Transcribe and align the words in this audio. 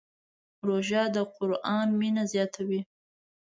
روژه 0.67 1.03
د 1.15 1.17
قرآن 1.37 1.87
مینه 1.99 2.23
زیاتوي. 2.33 2.81